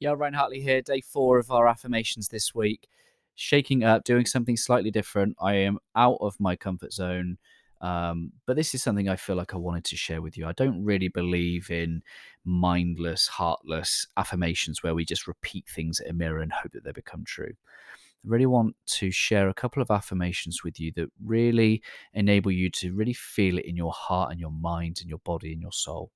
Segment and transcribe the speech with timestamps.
[0.00, 2.88] Yeah, Ryan Hartley here, day four of our affirmations this week.
[3.34, 5.36] Shaking up, doing something slightly different.
[5.40, 7.38] I am out of my comfort zone,
[7.80, 10.46] um, but this is something I feel like I wanted to share with you.
[10.46, 12.02] I don't really believe in
[12.44, 16.92] mindless, heartless affirmations where we just repeat things at a mirror and hope that they
[16.92, 17.52] become true.
[17.52, 21.82] I really want to share a couple of affirmations with you that really
[22.14, 25.52] enable you to really feel it in your heart and your mind and your body
[25.52, 26.12] and your soul.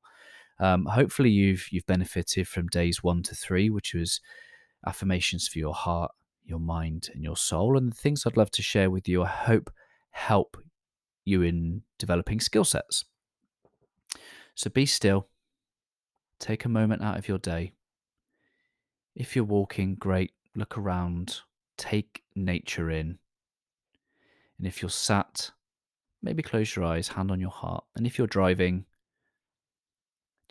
[0.62, 4.20] Um, hopefully, you've you've benefited from days one to three, which was
[4.86, 6.12] affirmations for your heart,
[6.44, 7.76] your mind, and your soul.
[7.76, 9.72] And the things I'd love to share with you, I hope
[10.12, 10.56] help
[11.24, 13.04] you in developing skill sets.
[14.54, 15.26] So be still.
[16.38, 17.72] Take a moment out of your day.
[19.16, 20.30] If you're walking, great.
[20.54, 21.40] Look around.
[21.76, 23.18] Take nature in.
[24.58, 25.50] And if you're sat,
[26.22, 27.82] maybe close your eyes, hand on your heart.
[27.96, 28.84] And if you're driving,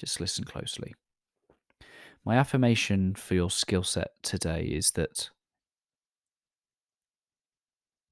[0.02, 0.96] just listen closely.
[2.26, 5.30] My affirmation for your skill set today is that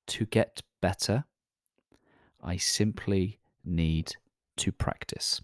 [0.05, 1.23] to get better,
[2.43, 4.17] I simply need
[4.57, 5.41] to practice.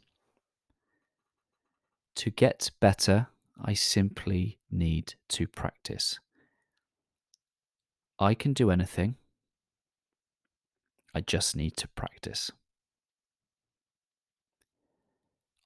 [2.17, 3.27] To get better,
[3.59, 6.19] I simply need to practice.
[8.19, 9.15] I can do anything.
[11.15, 12.51] I just need to practice.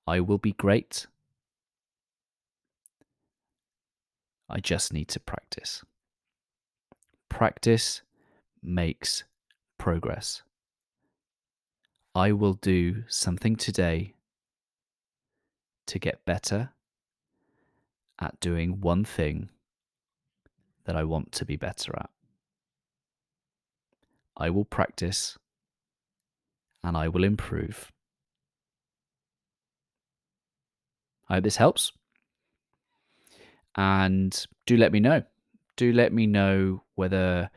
[0.10, 1.06] I will be great.
[4.50, 5.84] I just need to practice.
[7.30, 8.02] Practice
[8.64, 9.24] makes
[9.78, 10.42] progress.
[12.16, 14.16] I will do something today
[15.86, 16.72] to get better
[18.20, 19.50] at doing one thing
[20.86, 22.10] that I want to be better at.
[24.36, 25.38] I will practice
[26.84, 27.92] and I will improve.
[31.30, 31.92] I hope this helps.
[33.76, 35.24] And do let me know.
[35.78, 37.50] Do let me know whether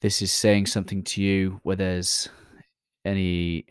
[0.00, 2.28] this is saying something to you, whether there's
[3.04, 3.66] any